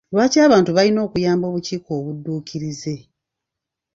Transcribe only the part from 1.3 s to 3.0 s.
obukiiko obudduukirize?